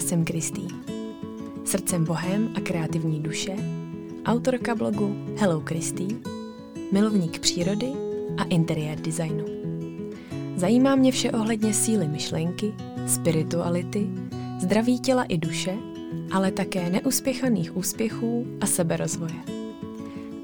[0.00, 0.62] Jsem Kristý.
[1.64, 3.56] Srdcem bohem a kreativní duše,
[4.24, 6.08] autorka blogu Hello Kristý,
[6.92, 7.92] milovník přírody
[8.36, 9.44] a interiér designu.
[10.56, 12.74] Zajímá mě vše ohledně síly myšlenky,
[13.06, 14.08] spirituality,
[14.60, 15.76] zdraví těla i duše,
[16.32, 19.38] ale také neuspěchaných úspěchů a seberozvoje.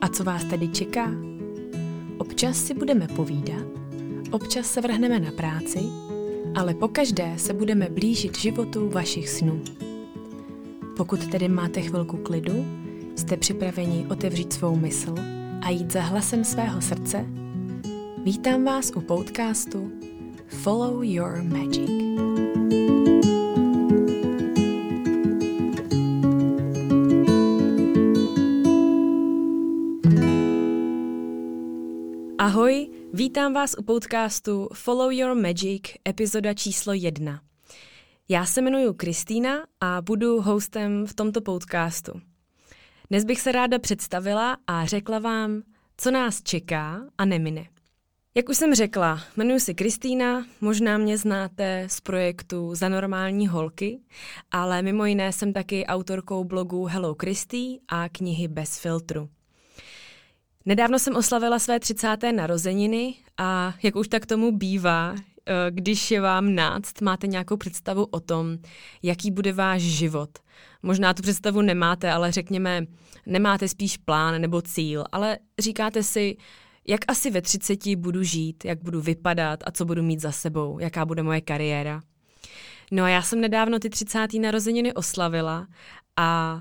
[0.01, 1.11] A co vás tady čeká?
[2.19, 3.67] Občas si budeme povídat,
[4.31, 5.79] občas se vrhneme na práci,
[6.55, 9.63] ale pokaždé se budeme blížit životu vašich snů.
[10.97, 12.67] Pokud tedy máte chvilku klidu,
[13.17, 15.15] jste připraveni otevřít svou mysl
[15.63, 17.27] a jít za hlasem svého srdce,
[18.25, 19.93] vítám vás u podcastu
[20.47, 21.91] Follow Your Magic.
[32.39, 37.41] Ahoj, vítám vás u podcastu Follow Your Magic, epizoda číslo jedna.
[38.29, 42.13] Já se jmenuji Kristýna a budu hostem v tomto podcastu.
[43.11, 45.63] Dnes bych se ráda představila a řekla vám,
[45.97, 47.67] co nás čeká a nemine.
[48.35, 54.01] Jak už jsem řekla, jmenuji se Kristýna, možná mě znáte z projektu Za normální holky,
[54.51, 59.29] ale mimo jiné jsem taky autorkou blogu Hello Kristý a knihy Bez filtru.
[60.67, 62.17] Nedávno jsem oslavila své 30.
[62.33, 68.05] narozeniny a jak už tak tomu bývá, eh, když je vám náct, máte nějakou představu
[68.05, 68.59] o tom,
[69.03, 70.31] jaký bude váš život.
[70.83, 72.87] Možná tu představu nemáte, ale řekněme,
[73.27, 76.37] nemáte spíš plán nebo cíl, ale říkáte si,
[76.87, 80.79] jak asi ve 30 budu žít, jak budu vypadat a co budu mít za sebou,
[80.79, 82.01] jaká bude moje kariéra.
[82.93, 84.29] No a já jsem nedávno ty 30.
[84.41, 85.67] narozeniny oslavila
[86.17, 86.61] a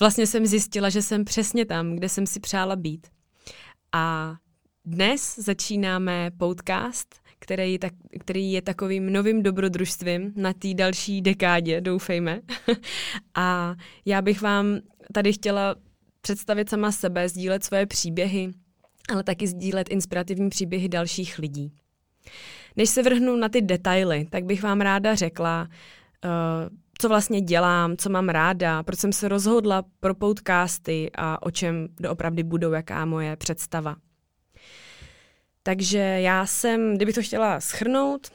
[0.00, 3.13] vlastně jsem zjistila, že jsem přesně tam, kde jsem si přála být.
[3.96, 4.34] A
[4.84, 11.80] dnes začínáme podcast, který je, tak, který je takovým novým dobrodružstvím na té další dekádě,
[11.80, 12.40] doufejme.
[13.34, 14.78] a já bych vám
[15.12, 15.74] tady chtěla
[16.20, 18.50] představit sama sebe, sdílet svoje příběhy,
[19.12, 21.72] ale taky sdílet inspirativní příběhy dalších lidí.
[22.76, 25.68] Než se vrhnu na ty detaily, tak bych vám ráda řekla,
[26.24, 31.50] uh, co vlastně dělám, co mám ráda, proč jsem se rozhodla pro podcasty a o
[31.50, 33.96] čem doopravdy budou, jaká moje představa.
[35.62, 38.32] Takže já jsem, kdybych to chtěla schrnout,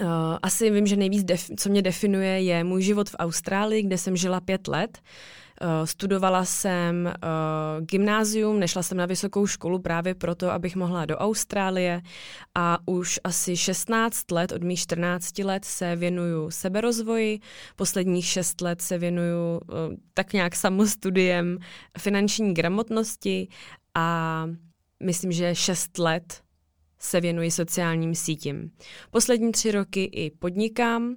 [0.00, 0.06] uh,
[0.42, 4.16] asi vím, že nejvíc, def- co mě definuje, je můj život v Austrálii, kde jsem
[4.16, 4.98] žila pět let.
[5.64, 11.16] Uh, studovala jsem uh, gymnázium, nešla jsem na vysokou školu právě proto, abych mohla do
[11.16, 12.02] Austrálie
[12.54, 17.40] a už asi 16 let, od mých 14 let se věnuju seberozvoji,
[17.76, 21.58] posledních 6 let se věnuju uh, tak nějak samostudiem
[21.98, 23.48] finanční gramotnosti
[23.94, 24.46] a
[25.02, 26.42] myslím, že 6 let
[26.98, 28.70] se věnuji sociálním sítím.
[29.10, 31.16] Poslední tři roky i podnikám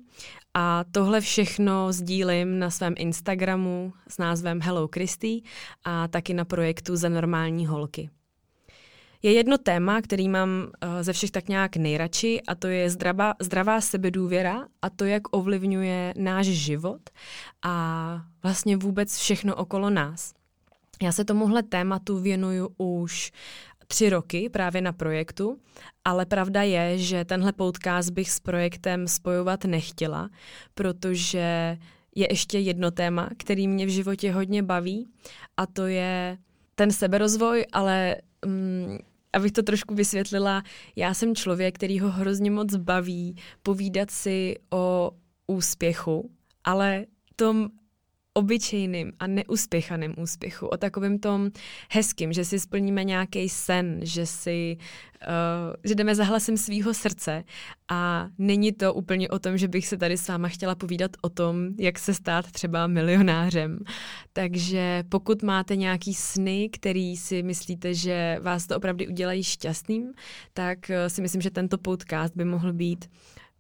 [0.54, 5.42] a tohle všechno sdílím na svém Instagramu s názvem Hello Christy
[5.84, 8.10] a taky na projektu Za normální holky.
[9.24, 13.34] Je jedno téma, který mám uh, ze všech tak nějak nejradši a to je zdravá,
[13.42, 17.02] zdravá sebedůvěra a to, jak ovlivňuje náš život
[17.62, 20.34] a vlastně vůbec všechno okolo nás.
[21.02, 23.32] Já se tomuhle tématu věnuju už
[23.94, 25.58] tři roky právě na projektu,
[26.06, 30.30] ale pravda je, že tenhle podcast bych s projektem spojovat nechtěla,
[30.74, 31.78] protože
[32.16, 35.08] je ještě jedno téma, který mě v životě hodně baví
[35.58, 36.38] a to je
[36.76, 38.16] ten seberozvoj, ale
[38.46, 38.98] um,
[39.34, 40.64] abych to trošku vysvětlila,
[40.96, 45.12] já jsem člověk, který ho hrozně moc baví povídat si o
[45.48, 46.32] úspěchu,
[46.64, 47.06] ale
[47.36, 47.70] tom
[48.34, 51.50] obyčejným a neuspěchaným úspěchu, o takovém tom
[51.92, 57.44] hezkým, že si splníme nějaký sen, že si, uh, že jdeme za hlasem svýho srdce
[57.92, 61.30] a není to úplně o tom, že bych se tady s váma chtěla povídat o
[61.30, 63.80] tom, jak se stát třeba milionářem.
[64.34, 70.14] Takže pokud máte nějaký sny, který si myslíte, že vás to opravdu udělají šťastným,
[70.54, 73.10] tak uh, si myslím, že tento podcast by mohl být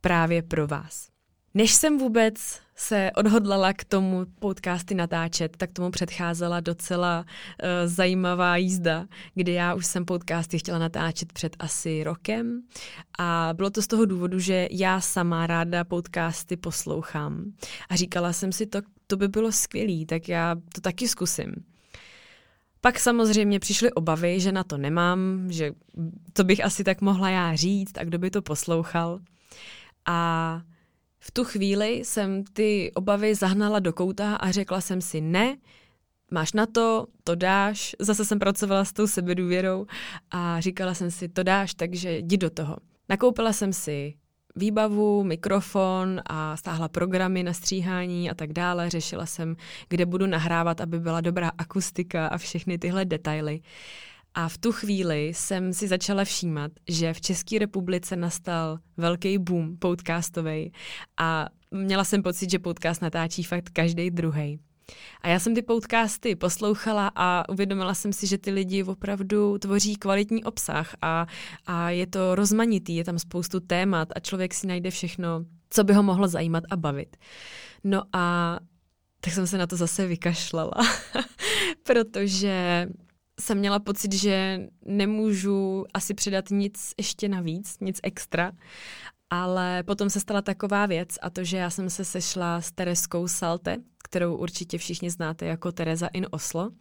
[0.01, 1.12] právě pro vás.
[1.55, 8.57] Než jsem vůbec se odhodlala k tomu podcasty natáčet, tak tomu předcházela docela uh, zajímavá
[8.57, 12.61] jízda, kdy já už jsem podcasty chtěla natáčet před asi rokem
[13.19, 17.53] a bylo to z toho důvodu, že já sama ráda podcasty poslouchám
[17.89, 21.53] a říkala jsem si, to, to by bylo skvělý, tak já to taky zkusím.
[22.81, 25.71] Pak samozřejmě přišly obavy, že na to nemám, že
[26.33, 29.19] to bych asi tak mohla já říct a kdo by to poslouchal.
[30.05, 30.61] A
[31.25, 35.57] v tu chvíli jsem ty obavy zahnala do kouta a řekla jsem si ne,
[36.31, 37.95] máš na to, to dáš.
[37.99, 39.85] Zase jsem pracovala s tou sebedůvěrou
[40.31, 42.77] a říkala jsem si, to dáš, takže jdi do toho.
[43.09, 44.13] Nakoupila jsem si
[44.55, 48.89] výbavu, mikrofon a stáhla programy na stříhání a tak dále.
[48.89, 49.55] Řešila jsem,
[49.89, 53.61] kde budu nahrávat, aby byla dobrá akustika a všechny tyhle detaily.
[54.35, 59.77] A v tu chvíli jsem si začala všímat, že v České republice nastal velký boom
[59.77, 60.71] podcastový
[61.17, 64.59] a měla jsem pocit, že podcast natáčí fakt každý druhý.
[65.21, 69.95] A já jsem ty podcasty poslouchala a uvědomila jsem si, že ty lidi opravdu tvoří
[69.95, 71.27] kvalitní obsah a,
[71.65, 75.93] a je to rozmanitý, je tam spoustu témat a člověk si najde všechno, co by
[75.93, 77.17] ho mohlo zajímat a bavit.
[77.83, 78.57] No a
[79.21, 80.73] tak jsem se na to zase vykašlala,
[81.83, 82.87] protože
[83.39, 88.51] jsem měla pocit, že nemůžu asi přidat nic ještě navíc, nic extra.
[89.29, 93.27] Ale potom se stala taková věc a to, že já jsem se sešla s Tereskou
[93.27, 96.71] Salte, kterou určitě všichni znáte jako Tereza in Oslo.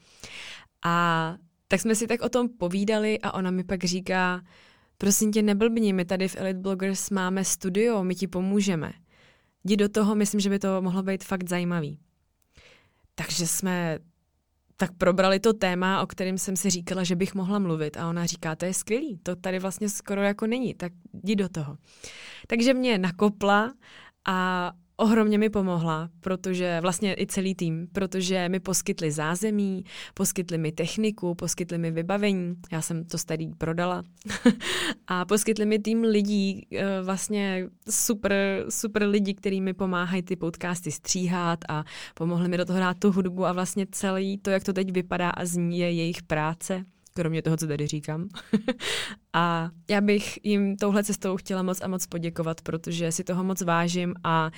[0.84, 1.36] A
[1.68, 4.42] tak jsme si tak o tom povídali a ona mi pak říká,
[4.98, 8.92] prosím tě, neblbni, my tady v Elite Bloggers máme studio, my ti pomůžeme.
[9.64, 11.98] Jdi do toho, myslím, že by to mohlo být fakt zajímavý.
[13.14, 13.98] Takže jsme
[14.76, 17.96] tak probrali to téma, o kterém jsem si říkala, že bych mohla mluvit.
[17.96, 21.48] A ona říká, to je skvělý, to tady vlastně skoro jako není, tak jdi do
[21.48, 21.76] toho.
[22.46, 23.72] Takže mě nakopla
[24.28, 29.84] a ohromně mi pomohla, protože vlastně i celý tým, protože mi poskytli zázemí,
[30.14, 34.02] poskytli mi techniku, poskytli mi vybavení, já jsem to starý prodala
[35.06, 40.92] a poskytli mi tým lidí, eh, vlastně super, super lidi, kteří mi pomáhají ty podcasty
[40.92, 41.84] stříhat a
[42.14, 45.30] pomohli mi do toho dát tu hudbu a vlastně celý to, jak to teď vypadá
[45.30, 48.28] a zní je jejich práce kromě toho, co tady říkám.
[49.32, 53.62] a já bych jim touhle cestou chtěla moc a moc poděkovat, protože si toho moc
[53.62, 54.50] vážím a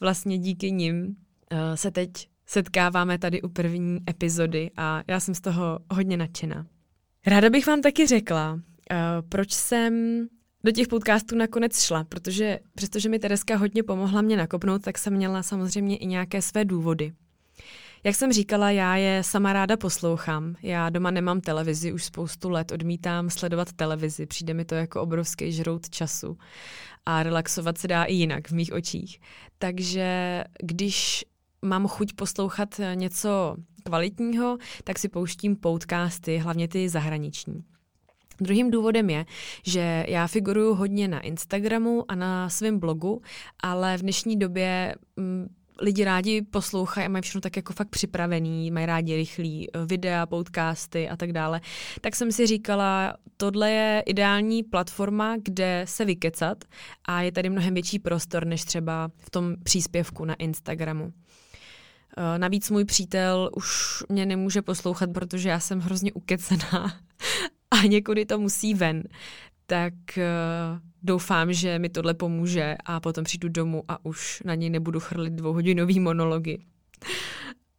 [0.00, 2.10] vlastně díky nim uh, se teď
[2.46, 6.66] setkáváme tady u první epizody a já jsem z toho hodně nadšená.
[7.26, 8.60] Ráda bych vám taky řekla, uh,
[9.28, 10.26] proč jsem
[10.64, 15.12] do těch podcastů nakonec šla, protože přestože mi Tereska hodně pomohla mě nakopnout, tak jsem
[15.12, 17.12] měla samozřejmě i nějaké své důvody.
[18.04, 20.54] Jak jsem říkala, já je sama ráda poslouchám.
[20.62, 25.52] Já doma nemám televizi už spoustu let, odmítám sledovat televizi, přijde mi to jako obrovský
[25.52, 26.38] žrout času
[27.06, 29.20] a relaxovat se dá i jinak v mých očích.
[29.58, 31.24] Takže když
[31.62, 37.64] mám chuť poslouchat něco kvalitního, tak si pouštím podcasty, hlavně ty zahraniční.
[38.40, 39.26] Druhým důvodem je,
[39.64, 43.22] že já figuruju hodně na Instagramu a na svém blogu,
[43.62, 45.48] ale v dnešní době mm,
[45.80, 50.26] lidi rádi poslouchají a mají všechno tak jako fakt připravený, mají rádi rychlý eh, videa,
[50.26, 51.60] podcasty a tak dále,
[52.00, 56.64] tak jsem si říkala, tohle je ideální platforma, kde se vykecat
[57.04, 61.12] a je tady mnohem větší prostor, než třeba v tom příspěvku na Instagramu.
[62.16, 66.96] Eh, navíc můj přítel už mě nemůže poslouchat, protože já jsem hrozně ukecená
[67.70, 69.02] a někudy to musí ven.
[69.66, 74.70] Tak uh, doufám, že mi tohle pomůže a potom přijdu domů a už na něj
[74.70, 76.58] nebudu chrlit dvouhodinový monology.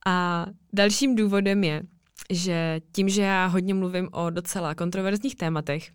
[0.05, 1.81] A dalším důvodem je,
[2.29, 5.91] že tím, že já hodně mluvím o docela kontroverzních tématech,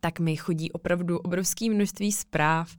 [0.00, 2.76] tak mi chodí opravdu obrovské množství zpráv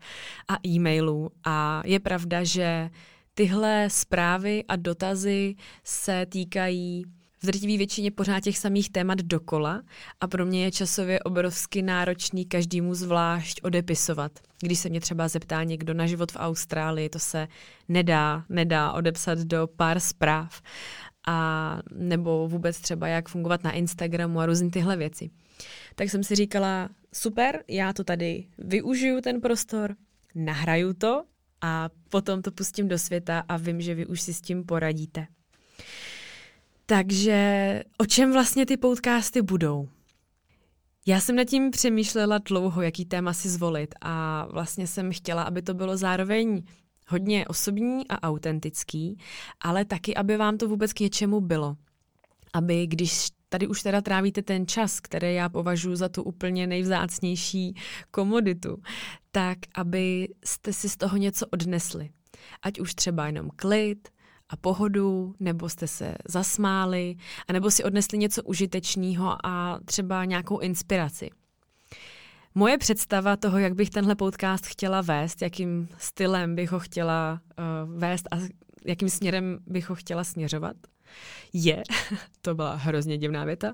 [0.47, 2.89] a e-mailů a je pravda, že
[3.33, 7.05] tyhle zprávy a dotazy se týkají
[7.43, 9.81] v drtivé většině pořád těch samých témat dokola
[10.21, 14.31] a pro mě je časově obrovsky náročný každému zvlášť odepisovat.
[14.59, 17.47] Když se mě třeba zeptá někdo na život v Austrálii, to se
[17.89, 20.61] nedá, nedá odepsat do pár zpráv
[21.27, 25.29] a nebo vůbec třeba jak fungovat na Instagramu a různé tyhle věci.
[25.95, 29.95] Tak jsem si říkala, super, já to tady využiju ten prostor,
[30.35, 31.23] nahraju to
[31.61, 35.27] a potom to pustím do světa a vím, že vy už si s tím poradíte.
[36.91, 39.89] Takže o čem vlastně ty podcasty budou?
[41.05, 45.61] Já jsem nad tím přemýšlela dlouho, jaký téma si zvolit a vlastně jsem chtěla, aby
[45.61, 46.63] to bylo zároveň
[47.07, 49.17] hodně osobní a autentický,
[49.61, 51.77] ale taky, aby vám to vůbec k něčemu bylo.
[52.53, 57.75] Aby když tady už teda trávíte ten čas, který já považuji za tu úplně nejvzácnější
[58.11, 58.81] komoditu,
[59.31, 62.09] tak aby jste si z toho něco odnesli.
[62.61, 64.09] Ať už třeba jenom klid,
[64.51, 67.15] a pohodu, nebo jste se zasmáli,
[67.47, 71.29] a nebo si odnesli něco užitečného a třeba nějakou inspiraci.
[72.55, 77.99] Moje představa toho, jak bych tenhle podcast chtěla vést, jakým stylem bych ho chtěla uh,
[77.99, 78.37] vést a
[78.85, 80.75] jakým směrem bych ho chtěla směřovat,
[81.53, 81.83] je,
[82.41, 83.73] to byla hrozně divná věta,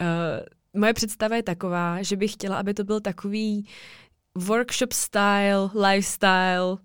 [0.00, 3.66] uh, moje představa je taková, že bych chtěla, aby to byl takový
[4.34, 6.76] workshop style, lifestyle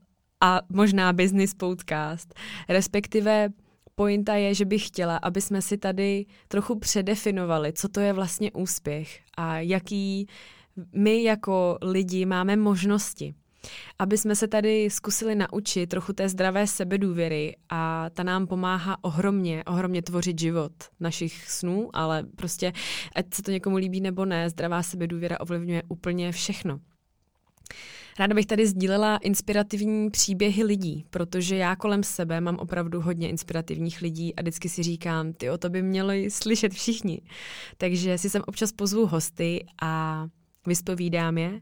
[0.42, 2.34] a možná business podcast.
[2.70, 3.50] Respektive
[3.96, 8.52] pointa je, že bych chtěla, aby jsme si tady trochu předefinovali, co to je vlastně
[8.52, 10.28] úspěch a jaký
[10.96, 13.34] my jako lidi máme možnosti.
[14.00, 19.64] aby jsme se tady zkusili naučit trochu té zdravé sebedůvěry a ta nám pomáhá ohromně,
[19.64, 22.74] ohromně tvořit život našich snů, ale prostě,
[23.16, 26.80] ať se to někomu líbí nebo ne, zdravá sebedůvěra ovlivňuje úplně všechno.
[28.20, 34.02] Ráda bych tady sdílela inspirativní příběhy lidí, protože já kolem sebe mám opravdu hodně inspirativních
[34.02, 37.22] lidí a vždycky si říkám, ty o to by měli slyšet všichni.
[37.78, 40.26] Takže si sem občas pozvu hosty a
[40.68, 41.62] vyspovídám je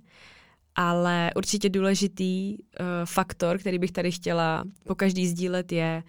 [0.75, 6.03] ale určitě důležitý uh, faktor, který bych tady chtěla po každý sdílet, je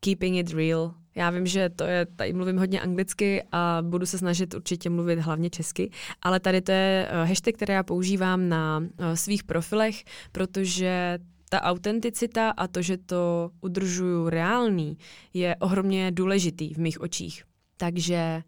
[0.00, 0.94] keeping it real.
[1.14, 5.18] Já vím, že to je, tady mluvím hodně anglicky a budu se snažit určitě mluvit
[5.18, 5.90] hlavně česky,
[6.22, 11.18] ale tady to je uh, hashtag, který já používám na uh, svých profilech, protože
[11.48, 14.98] ta autenticita a to, že to udržuju reálný,
[15.34, 17.44] je ohromně důležitý v mých očích.
[17.76, 18.42] Takže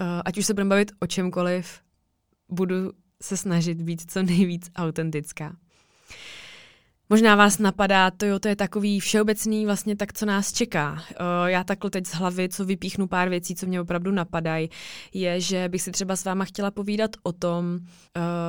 [0.00, 1.80] uh, ať už se budeme bavit o čemkoliv,
[2.48, 2.90] budu
[3.22, 5.56] se snažit být co nejvíc autentická.
[7.10, 10.92] Možná vás napadá, to jo, to je takový všeobecný vlastně tak, co nás čeká.
[10.92, 10.98] Uh,
[11.46, 14.70] já takhle teď z hlavy, co vypíchnu pár věcí, co mě opravdu napadají,
[15.14, 17.80] je, že bych si třeba s váma chtěla povídat o tom, uh,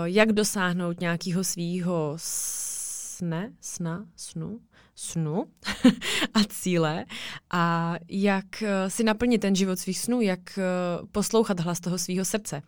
[0.03, 4.59] jak dosáhnout nějakého svýho sne, sna, snu,
[4.95, 5.45] snu
[6.33, 7.05] a cíle
[7.53, 10.61] a jak eh, si naplnit ten život svých snů, jak eh,
[11.11, 12.61] poslouchat hlas toho svého srdce.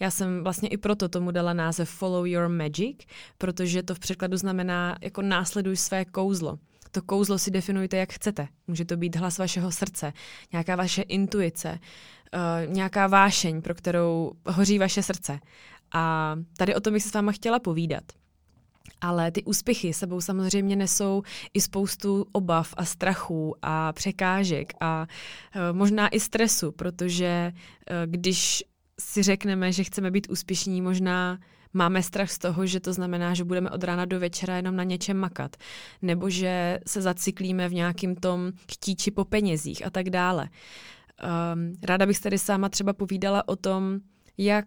[0.00, 2.98] Já jsem vlastně i proto tomu dala název Follow Your Magic,
[3.38, 6.58] protože to v překladu znamená jako následuj své kouzlo.
[6.90, 8.48] To kouzlo si definujte, jak chcete.
[8.66, 10.12] Může to být hlas vašeho srdce,
[10.52, 11.78] nějaká vaše intuice,
[12.34, 15.40] uh, nějaká vášeň, pro kterou hoří vaše srdce.
[15.92, 18.04] A tady o tom bych se s váma chtěla povídat.
[19.00, 21.22] Ale ty úspěchy sebou samozřejmě nesou
[21.54, 25.06] i spoustu obav a strachů a překážek a
[25.52, 27.52] e, možná i stresu, protože e,
[28.06, 28.64] když
[29.00, 31.38] si řekneme, že chceme být úspěšní, možná
[31.72, 34.84] máme strach z toho, že to znamená, že budeme od rána do večera jenom na
[34.84, 35.56] něčem makat,
[36.02, 40.48] nebo že se zacyklíme v nějakým tom chtíči po penězích a tak dále.
[40.48, 44.00] Um, ráda bych tady sama třeba povídala o tom,
[44.38, 44.66] jak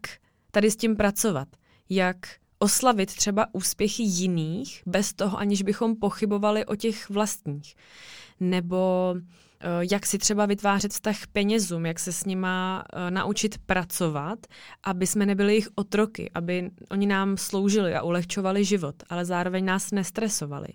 [0.51, 1.47] tady s tím pracovat,
[1.89, 2.17] jak
[2.63, 7.75] oslavit třeba úspěchy jiných bez toho, aniž bychom pochybovali o těch vlastních.
[8.39, 13.57] Nebo eh, jak si třeba vytvářet vztah k penězům, jak se s nima eh, naučit
[13.57, 14.39] pracovat,
[14.83, 19.91] aby jsme nebyli jejich otroky, aby oni nám sloužili a ulehčovali život, ale zároveň nás
[19.91, 20.67] nestresovali.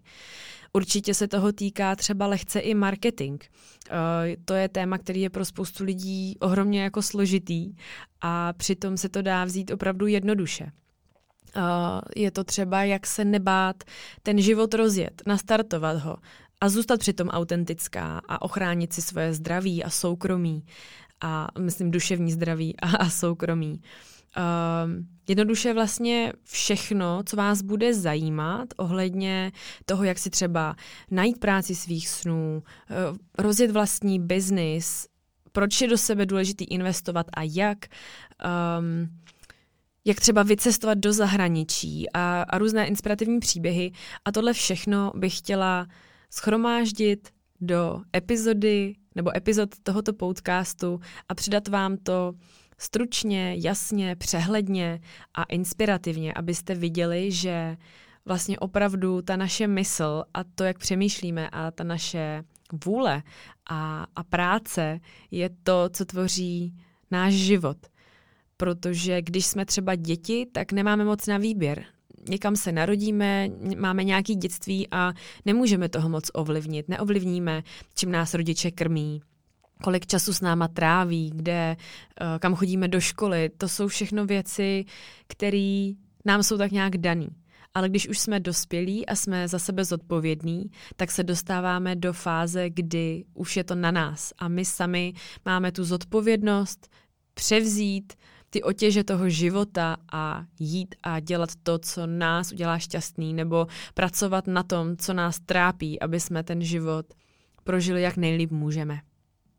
[0.72, 3.42] Určitě se toho týká třeba lehce i marketing.
[3.90, 3.96] Uh,
[4.44, 7.74] to je téma, který je pro spoustu lidí ohromně jako složitý
[8.20, 10.72] a přitom se to dá vzít opravdu jednoduše.
[11.56, 11.62] Uh,
[12.16, 13.84] je to třeba, jak se nebát
[14.22, 16.16] ten život rozjet, nastartovat ho
[16.60, 20.64] a zůstat přitom autentická a ochránit si svoje zdraví a soukromí
[21.20, 23.82] a myslím duševní zdraví a, a soukromí.
[24.36, 29.52] Uh, jednoduše vlastně všechno, co vás bude zajímat ohledně
[29.84, 30.76] toho, jak si třeba
[31.10, 35.06] najít práci svých snů, uh, rozjet vlastní biznis,
[35.52, 37.78] proč je do sebe důležitý investovat a jak,
[38.78, 39.08] um,
[40.08, 43.92] jak třeba vycestovat do zahraničí a, a různé inspirativní příběhy.
[44.24, 45.86] A tohle všechno bych chtěla
[46.30, 47.28] schromáždit
[47.60, 52.32] do epizody nebo epizod tohoto podcastu a přidat vám to
[52.78, 55.00] stručně, jasně, přehledně
[55.34, 57.76] a inspirativně, abyste viděli, že
[58.24, 62.44] vlastně opravdu ta naše mysl a to, jak přemýšlíme a ta naše
[62.84, 63.22] vůle
[63.70, 65.00] a, a práce
[65.30, 66.74] je to, co tvoří
[67.10, 67.76] náš život–
[68.58, 71.84] protože když jsme třeba děti, tak nemáme moc na výběr.
[72.28, 75.12] Někam se narodíme, máme nějaké dětství a
[75.44, 76.88] nemůžeme toho moc ovlivnit.
[76.88, 77.62] Neovlivníme,
[77.94, 79.20] čím nás rodiče krmí,
[79.82, 81.76] kolik času s náma tráví, kde,
[82.20, 83.50] eh, kam chodíme do školy.
[83.58, 84.84] To jsou všechno věci,
[85.26, 85.92] které
[86.24, 87.28] nám jsou tak nějak daný.
[87.74, 92.70] Ale když už jsme dospělí a jsme za sebe zodpovědní, tak se dostáváme do fáze,
[92.70, 95.12] kdy už je to na nás a my sami
[95.44, 96.88] máme tu zodpovědnost
[97.34, 98.12] převzít
[98.50, 104.46] ty otěže toho života a jít a dělat to, co nás udělá šťastný, nebo pracovat
[104.46, 107.06] na tom, co nás trápí, aby jsme ten život
[107.64, 109.00] prožili jak nejlíp můžeme.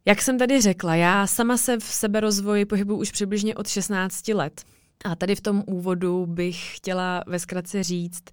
[0.05, 4.63] Jak jsem tady řekla, já sama se v seberozvoji pohybu už přibližně od 16 let.
[5.05, 8.23] A tady v tom úvodu bych chtěla ve zkratce říct,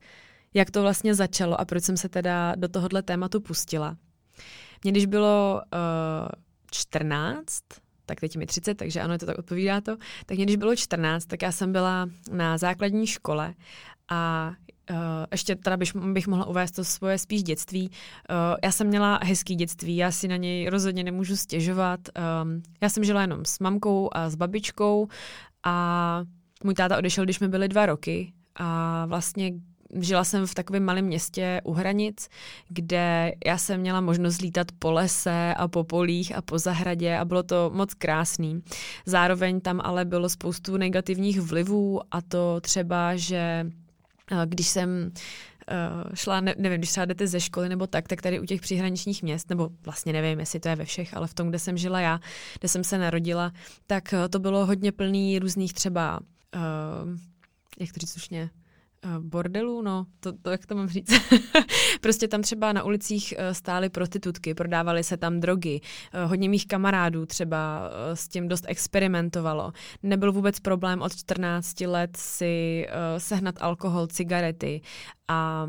[0.55, 3.97] jak to vlastně začalo a proč jsem se teda do tohohle tématu pustila.
[4.85, 6.29] Mně když bylo uh,
[6.71, 7.63] 14,
[8.07, 9.97] tak teď mi 30, takže ano, to tak odpovídá to.
[10.27, 13.55] Tak když bylo 14, tak já jsem byla na základní škole
[14.09, 14.53] a
[14.91, 14.97] Uh,
[15.33, 17.91] ještě teda bych, bych mohla uvést to svoje spíš dětství.
[17.91, 22.01] Uh, já jsem měla hezký dětství, já si na něj rozhodně nemůžu stěžovat.
[22.43, 25.09] Um, já jsem žila jenom s mamkou a s babičkou
[25.65, 26.23] a
[26.65, 29.53] můj táta odešel, když mi byly dva roky a vlastně
[29.95, 32.29] žila jsem v takovém malém městě u hranic,
[32.69, 37.25] kde já jsem měla možnost lítat po lese a po polích a po zahradě a
[37.25, 38.63] bylo to moc krásný.
[39.07, 43.67] Zároveň tam ale bylo spoustu negativních vlivů a to třeba, že
[44.33, 45.13] eh, když jsem
[45.71, 48.61] uh, šla, ne, nevím, když třeba jdete ze školy nebo tak, tak tady u těch
[48.61, 51.77] příhraničních měst, nebo vlastně nevím, jestli to je ve všech, ale v tom, kde jsem
[51.77, 52.21] žila já,
[52.61, 53.53] kde jsem se narodila,
[53.87, 56.21] tak uh, to bylo hodně plný různých třeba,
[57.81, 58.51] jak to říct slušně,
[59.19, 61.13] bordelů, no, to, to jak to mám říct.
[62.01, 65.81] prostě tam třeba na ulicích stály prostitutky, prodávaly se tam drogy.
[66.25, 69.73] Hodně mých kamarádů třeba s tím dost experimentovalo.
[70.03, 72.87] Nebyl vůbec problém od 14 let si
[73.19, 74.81] sehnat alkohol, cigarety
[75.29, 75.69] a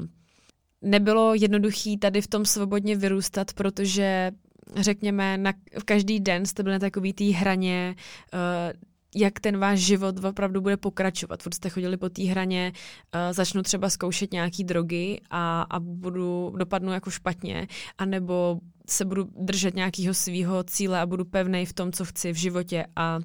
[0.81, 4.31] nebylo jednoduchý tady v tom svobodně vyrůstat, protože
[4.75, 5.53] řekněme, na,
[5.85, 7.95] každý den jste byli na takový té hraně,
[8.33, 8.39] uh,
[9.17, 11.43] jak ten váš život opravdu bude pokračovat.
[11.43, 12.71] Furt jste chodili po té hraně,
[13.15, 18.59] uh, začnu třeba zkoušet nějaký drogy a, a budu, dopadnu jako špatně, anebo
[18.89, 22.85] se budu držet nějakého svého cíle a budu pevnej v tom, co chci v životě
[22.95, 23.19] a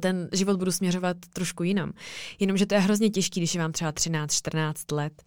[0.00, 1.92] ten život budu směřovat trošku jinam.
[2.38, 5.22] Jenomže to je hrozně těžký, když je vám třeba 13-14 let.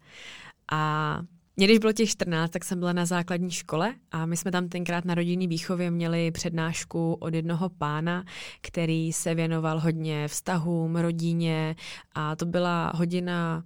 [0.72, 1.20] A
[1.56, 4.68] mě, když bylo těch 14, tak jsem byla na základní škole a my jsme tam
[4.68, 8.24] tenkrát na rodinný výchově měli přednášku od jednoho pána,
[8.60, 11.76] který se věnoval hodně vztahům, rodině
[12.14, 13.64] a to byla hodina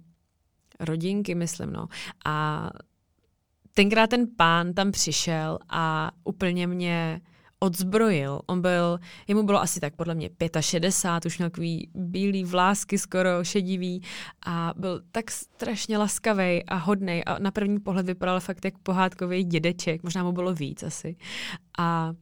[0.79, 1.87] rodinky, myslím, no.
[2.25, 2.69] A
[3.73, 7.21] tenkrát ten pán tam přišel a úplně mě
[7.63, 8.41] odzbrojil.
[8.45, 13.43] On byl, jemu bylo asi tak podle mě 65, už měl takový bílý vlásky skoro
[13.43, 14.01] šedivý
[14.45, 19.43] a byl tak strašně laskavý a hodnej a na první pohled vypadal fakt jak pohádkový
[19.43, 21.15] dědeček, možná mu bylo víc asi.
[21.77, 22.13] A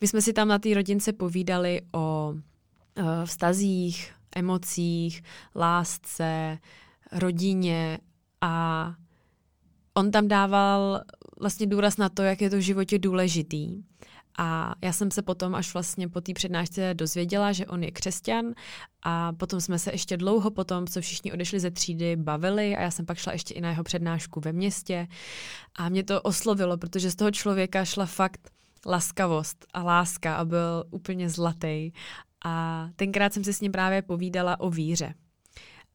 [0.00, 5.22] my jsme si tam na té rodince povídali o uh, vztazích, emocích,
[5.54, 6.58] lásce,
[7.12, 7.98] rodině
[8.40, 8.94] a
[9.94, 11.00] on tam dával
[11.40, 13.84] vlastně důraz na to, jak je to v životě důležitý
[14.38, 18.44] a já jsem se potom až vlastně po té přednášce dozvěděla, že on je křesťan
[19.02, 22.90] a potom jsme se ještě dlouho potom, co všichni odešli ze třídy, bavili a já
[22.90, 25.08] jsem pak šla ještě i na jeho přednášku ve městě
[25.74, 28.50] a mě to oslovilo, protože z toho člověka šla fakt
[28.86, 31.92] laskavost a láska a byl úplně zlatý.
[32.44, 35.14] A tenkrát jsem se s ním právě povídala o víře.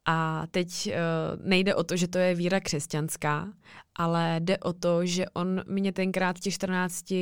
[0.06, 3.48] A teď uh, nejde o to, že to je víra křesťanská,
[3.96, 7.14] ale jde o to, že on mě tenkrát v těch 14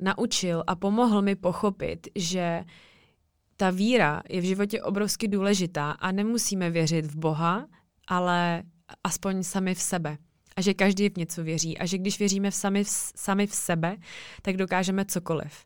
[0.00, 2.64] naučil a pomohl mi pochopit, že
[3.56, 7.66] ta víra je v životě obrovsky důležitá a nemusíme věřit v Boha,
[8.08, 8.62] ale
[9.04, 10.18] aspoň sami v sebe.
[10.56, 11.78] A že každý v něco věří.
[11.78, 13.96] A že když věříme v sami, v, sami v sebe,
[14.42, 15.64] tak dokážeme cokoliv.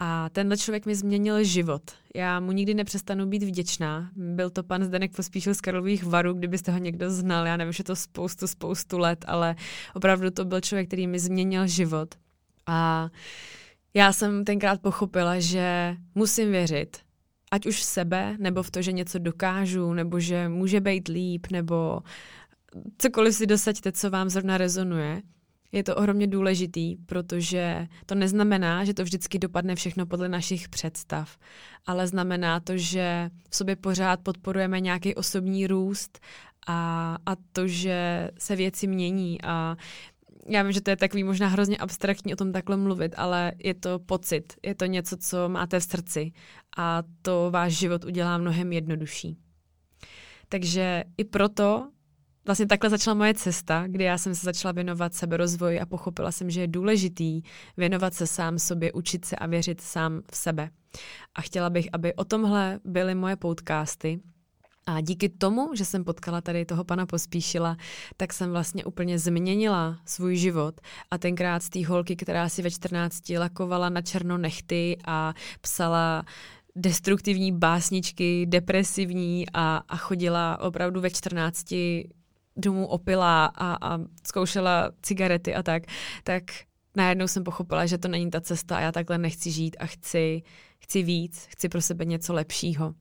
[0.00, 1.82] A tenhle člověk mi změnil život.
[2.14, 4.10] Já mu nikdy nepřestanu být vděčná.
[4.16, 7.46] Byl to pan Zdenek Pospíšil z Karlových varů, kdybyste ho někdo znal.
[7.46, 9.56] Já nevím, že to spoustu, spoustu let, ale
[9.94, 12.14] opravdu to byl člověk, který mi změnil život.
[12.66, 13.10] A
[13.94, 16.96] já jsem tenkrát pochopila, že musím věřit,
[17.50, 21.46] ať už v sebe, nebo v to, že něco dokážu, nebo že může být líp,
[21.52, 22.00] nebo
[22.98, 25.22] cokoliv si dosaďte, co vám zrovna rezonuje.
[25.72, 31.38] Je to ohromně důležitý, protože to neznamená, že to vždycky dopadne všechno podle našich představ,
[31.86, 36.20] ale znamená to, že v sobě pořád podporujeme nějaký osobní růst
[36.66, 39.76] a, a to, že se věci mění a
[40.48, 43.74] já vím, že to je takový možná hrozně abstraktní o tom takhle mluvit, ale je
[43.74, 46.32] to pocit, je to něco, co máte v srdci
[46.76, 49.36] a to váš život udělá mnohem jednodušší.
[50.48, 51.90] Takže i proto
[52.46, 56.50] vlastně takhle začala moje cesta, kdy já jsem se začala věnovat seberozvoji a pochopila jsem,
[56.50, 57.42] že je důležitý
[57.76, 60.70] věnovat se sám sobě, učit se a věřit sám v sebe.
[61.34, 64.20] A chtěla bych, aby o tomhle byly moje podcasty,
[64.86, 67.76] a díky tomu, že jsem potkala tady toho pana Pospíšila,
[68.16, 70.80] tak jsem vlastně úplně změnila svůj život.
[71.10, 76.24] A tenkrát z té holky, která si ve 14 lakovala na černo nechty a psala
[76.76, 81.74] destruktivní básničky, depresivní a, a chodila opravdu ve 14
[82.56, 85.82] domů opila a, a zkoušela cigarety a tak,
[86.24, 86.42] tak
[86.96, 90.42] najednou jsem pochopila, že to není ta cesta a já takhle nechci žít a chci,
[90.78, 92.94] chci víc, chci pro sebe něco lepšího.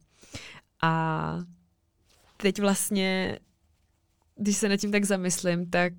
[0.82, 1.38] A
[2.44, 3.40] teď vlastně,
[4.36, 5.94] když se nad tím tak zamyslím, tak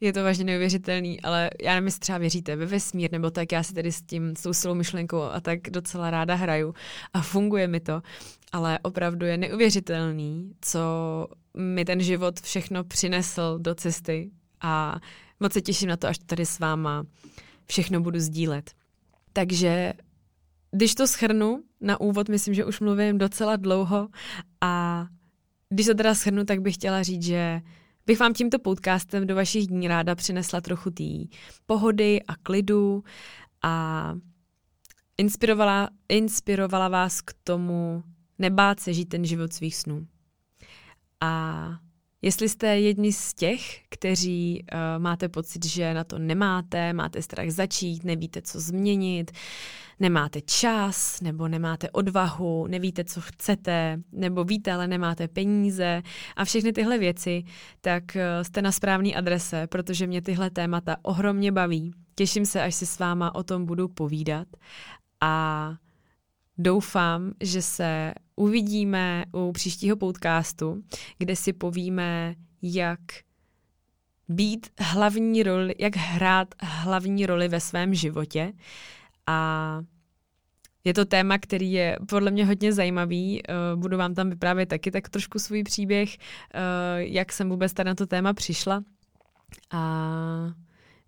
[0.00, 3.62] je to vážně neuvěřitelný, ale já nevím, jestli třeba věříte ve vesmír, nebo tak já
[3.62, 6.74] si tady s tím, s tou silou myšlenkou a tak docela ráda hraju
[7.12, 8.02] a funguje mi to,
[8.52, 10.80] ale opravdu je neuvěřitelný, co
[11.56, 15.00] mi ten život všechno přinesl do cesty a
[15.40, 17.06] moc se těším na to, až tady s váma
[17.66, 18.70] všechno budu sdílet.
[19.32, 19.92] Takže
[20.70, 24.08] když to schrnu, na úvod myslím, že už mluvím docela dlouho
[24.60, 25.06] a
[25.72, 27.60] když to teda shrnu, tak bych chtěla říct, že
[28.06, 31.04] bych vám tímto podcastem do vašich dní ráda přinesla trochu té
[31.66, 33.04] pohody a klidu
[33.62, 34.14] a
[35.18, 38.02] inspirovala, inspirovala vás k tomu
[38.38, 40.06] nebát se žít ten život svých snů.
[41.20, 41.68] A
[42.22, 47.50] Jestli jste jedni z těch, kteří uh, máte pocit, že na to nemáte, máte strach
[47.50, 49.30] začít, nevíte, co změnit,
[50.00, 56.02] nemáte čas, nebo nemáte odvahu, nevíte, co chcete, nebo víte, ale nemáte peníze
[56.36, 57.44] a všechny tyhle věci,
[57.80, 61.92] tak uh, jste na správné adrese, protože mě tyhle témata ohromně baví.
[62.14, 64.48] Těším se, až si s váma o tom budu povídat
[65.20, 65.74] a
[66.58, 70.82] doufám, že se uvidíme u příštího podcastu,
[71.18, 73.00] kde si povíme, jak
[74.28, 78.52] být hlavní roli, jak hrát hlavní roli ve svém životě.
[79.26, 79.80] A
[80.84, 83.42] je to téma, který je podle mě hodně zajímavý.
[83.42, 86.58] Eh, budu vám tam vyprávět taky tak trošku svůj příběh, eh,
[86.98, 88.82] jak jsem vůbec tady na to téma přišla.
[89.70, 90.54] A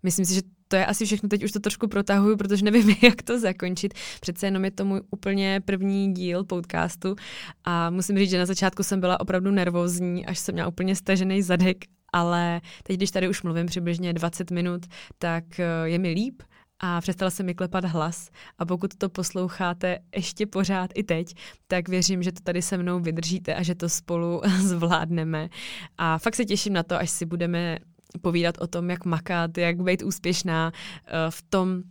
[0.03, 3.21] myslím si, že to je asi všechno, teď už to trošku protahuju, protože nevím, jak
[3.21, 3.93] to zakončit.
[4.21, 7.15] Přece jenom je to můj úplně první díl podcastu
[7.63, 11.41] a musím říct, že na začátku jsem byla opravdu nervózní, až jsem měla úplně stažený
[11.41, 11.77] zadek,
[12.13, 14.85] ale teď, když tady už mluvím přibližně 20 minut,
[15.17, 16.43] tak eh, je mi líp
[16.79, 21.33] a přestala se mi klepat hlas a pokud to posloucháte ještě pořád i teď,
[21.67, 25.49] tak věřím, že to tady se mnou vydržíte a že to spolu zvládneme.
[25.97, 27.77] A fakt se těším na to, až si budeme
[28.21, 30.71] povídat o tom, jak makat, jak být úspěšná
[31.05, 31.83] eh, v tom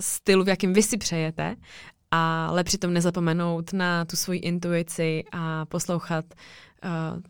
[0.00, 1.56] stylu, v jakém vy si přejete,
[2.10, 6.24] ale přitom nezapomenout na tu svoji intuici a poslouchat
[6.84, 7.22] uh,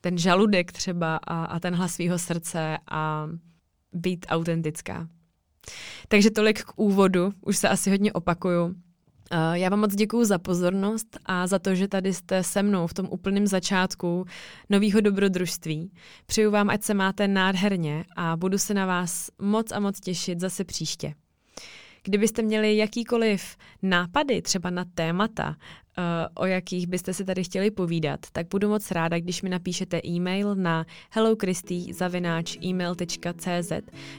[0.00, 3.28] ten žaludek třeba a, a ten hlas svého srdce a
[3.92, 5.08] být autentická.
[6.08, 8.74] Takže tolik k úvodu, už se asi hodně opakuju.
[9.30, 12.86] Eh, já vám moc děkuji za pozornost a za to, že tady jste se mnou
[12.86, 14.24] v tom úplném začátku
[14.70, 15.92] nového dobrodružství.
[16.26, 20.40] Přeju vám, ať se máte nádherně a budu se na vás moc a moc těšit
[20.40, 21.14] zase příště.
[22.04, 25.56] Kdybyste měli jakýkoliv nápady, třeba na témata,
[25.98, 26.02] eh,
[26.34, 30.54] o jakých byste si tady chtěli povídat, tak budu moc ráda, když mi napíšete e-mail
[30.54, 33.72] na hellochristý.email.cz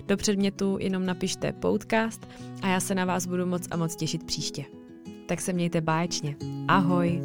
[0.06, 2.28] Do předmětu jenom napište podcast
[2.62, 4.77] a já se na vás budu moc a moc těšit příště
[5.28, 6.36] tak se mějte báječně.
[6.68, 7.22] Ahoj!